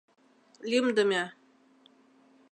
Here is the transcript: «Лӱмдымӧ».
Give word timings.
«Лӱмдымӧ». 0.69 1.23